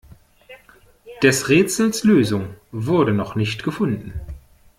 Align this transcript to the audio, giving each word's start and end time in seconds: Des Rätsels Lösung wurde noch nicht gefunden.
Des 1.21 1.47
Rätsels 1.47 2.03
Lösung 2.03 2.55
wurde 2.71 3.11
noch 3.13 3.35
nicht 3.35 3.61
gefunden. 3.63 4.19